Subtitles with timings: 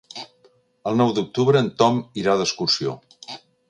[0.91, 3.01] El nou d'octubre en Tom irà d'excursió.